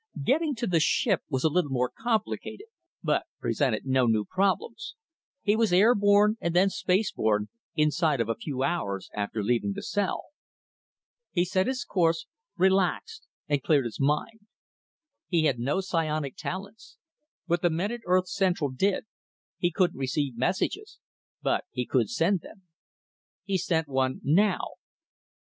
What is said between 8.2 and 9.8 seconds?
a few hours after leaving